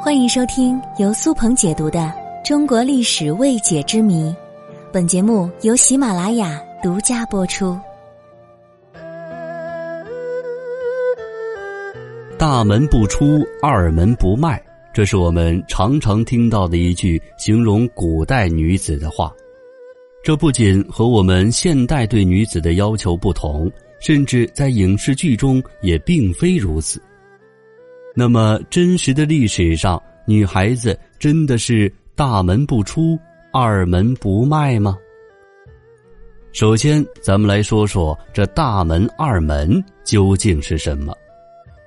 [0.00, 1.98] 欢迎收听由苏鹏解读的
[2.46, 4.30] 《中国历史未解之谜》，
[4.92, 7.76] 本节目由喜马拉雅独家播出。
[12.38, 14.62] 大门不出，二门不迈，
[14.94, 19.32] 这是我们常常听到的一句形容古代女子的话。
[20.22, 23.68] 这不仅和我们现代对女子的要求不同，
[23.98, 27.02] 甚至在影视剧中也并非如此。
[28.20, 33.16] 那么，真实的历史上，女孩子真的是大门不出，
[33.52, 34.98] 二门不迈吗？
[36.52, 41.14] 首先，咱们来说说这大门、二门究竟是什么。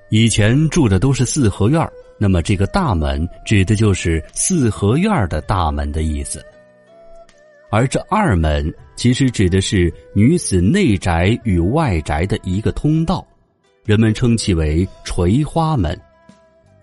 [0.10, 1.86] 以前住的都是四合院
[2.18, 6.42] 那么这个大门指的就是四合院的大门的意思。
[7.70, 13.28] 而这二门其实指的是女子内宅与外宅的一个通道，
[13.84, 16.00] 人们称其为垂花门，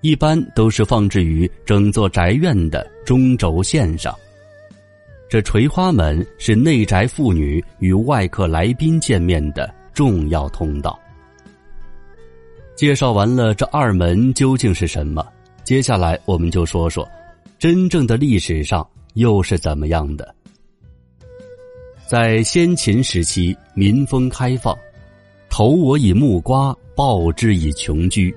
[0.01, 4.15] 一般都是放置于整座宅院的中轴线上。
[5.29, 10.99] 这垂花门是内宅妇女与外客来宾见面的重要通道。
[12.75, 15.27] 介绍完了这二门究竟是什么，
[15.65, 17.07] 接下来我们就说说，
[17.59, 20.35] 真正的历史上又是怎么样的。
[22.07, 24.75] 在先秦时期，民风开放，
[25.51, 28.35] 投我以木瓜，报之以琼琚。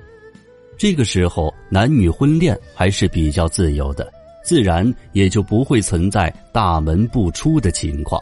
[0.76, 4.12] 这个时候，男女婚恋还是比较自由的，
[4.44, 8.20] 自然也就不会存在大门不出的情况。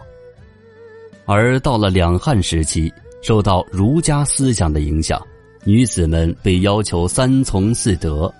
[1.25, 2.93] 而到了两汉时期，
[3.23, 5.21] 受到儒家思想的影响。
[5.63, 8.33] 女子们被要求三从四德，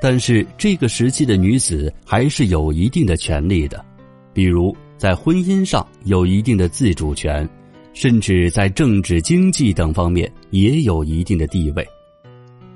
[0.00, 3.84] 但是这个时期的女子还是有一定的权利的，
[4.32, 7.48] 比如在婚姻上有一定的自主权，
[7.94, 11.84] 甚至在政治、经济等方面也有一定的地位，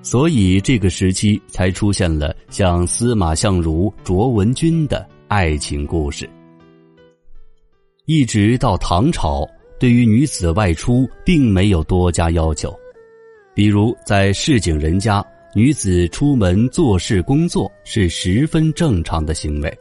[0.04, 6.28] 所以这个时期才出现了像司马相如、卓文君的爱情故事。
[8.04, 9.48] 一直到唐朝，
[9.80, 12.70] 对于女子外出并没有多加要求。
[13.54, 19.78] 比如，在市井人家，女子出门做事工作是十分正常的行为。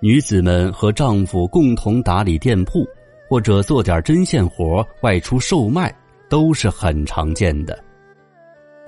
[0.00, 2.86] 女子们和丈夫共同打理店铺，
[3.28, 5.92] 或者做点针线活外出售卖，
[6.28, 7.76] 都是很常见的。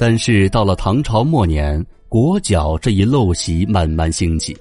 [0.05, 4.53] 但是到了唐朝末年，裹脚这一陋习慢慢兴起，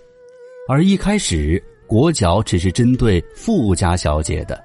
[0.69, 4.63] 而一开始裹脚只是针对富家小姐的。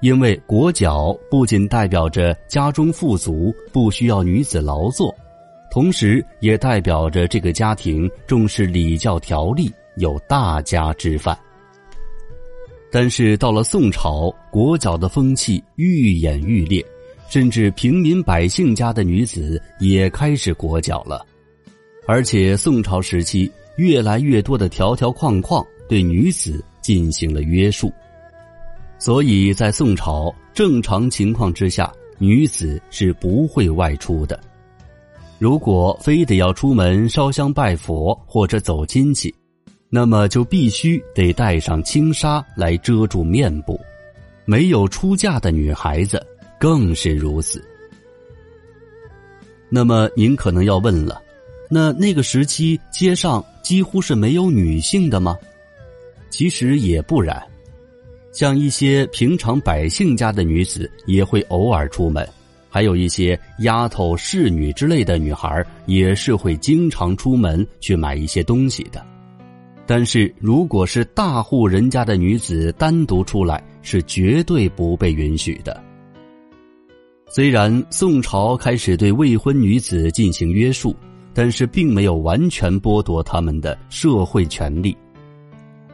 [0.00, 5.12] 因为裹脚不仅代表着家中富足，不需要女子劳作，
[5.68, 11.36] 同时也代表着这个家庭重视礼教条例，有大家之范。
[12.88, 16.86] 但是到了宋朝，裹脚的风气愈演愈烈，
[17.34, 21.26] 甚至平民百姓家的女子也开始裹脚了，
[22.06, 27.92] 而且宋朝时期越来越多的条条框框对女子进行了约束。
[29.00, 34.38] 所以在宋朝正常情况之下，女子是不会外出的。
[35.40, 39.34] 如果非得要出门烧香拜佛或者走亲戚，
[39.90, 43.76] 那么就必须得带上轻纱来遮住面部。
[44.46, 46.24] 没有出嫁的女孩子
[46.64, 47.62] 更是如此。
[49.68, 51.20] 那么您可能要问了，
[51.68, 55.36] 那那个时期街上几乎是没有女性的吗？
[56.30, 57.38] 其实也不然。
[58.32, 62.26] 像一些平常百姓家的女子也会偶尔出门，
[62.70, 69.04] 还有一些丫头、侍女之类的女孩也是会经常出门去买一些东西的。
[69.84, 75.83] 但是，如果是大户人家的女子单独出来，是绝对不被允许的。
[77.34, 80.94] 虽然宋朝开始对未婚女子进行约束，
[81.34, 84.96] 但是并没有完全剥夺他们的社会权利。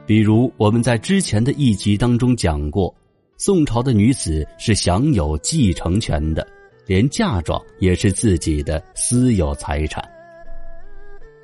[0.05, 2.95] 比如我们在之前的一集当中讲过，
[3.39, 6.47] 宋朝的女子是享有继承权的，
[6.85, 10.07] 连嫁妆也是自己的私有财产。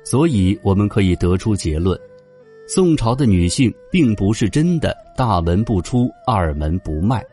[0.03, 1.99] 所以我们可以得出结论：
[2.67, 7.25] 宋朝的女性并不是真的大门不出、二门不迈，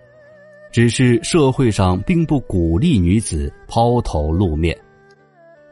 [0.75, 4.76] 只是社会上并不鼓励女子抛头露面。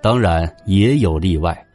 [0.00, 1.66] 当然也有例外，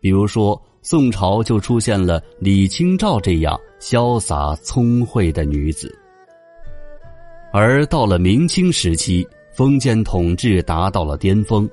[0.00, 0.60] 比如说。
[0.86, 5.98] 宋朝就出现了李清照这样潇洒聪慧的女子，
[7.54, 11.66] 而到了明清时期，封建统治达到了巅峰，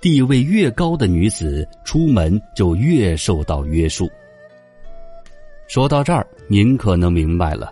[0.00, 4.08] 地位越高的女子出门就越受到约束。
[5.68, 7.70] 说到这儿，您可能明白了，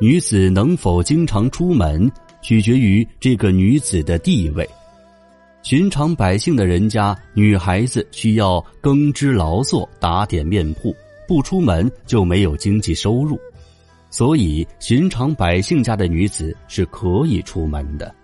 [0.00, 2.10] 女子能否经常出门，
[2.44, 4.68] 取决于这个女子的地位。
[5.62, 10.94] 寻常百姓的人家，女孩子需要耕织劳作、打点面铺，
[11.26, 13.40] 不出门就没有经济收入，
[14.10, 18.14] 所以寻常百姓家的女子是可以出门的。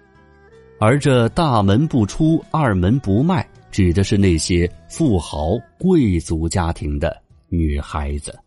[0.79, 7.17] 而这大门不出、二门不迈，指的是那些富豪贵族家庭的
[7.49, 8.39] 女孩子。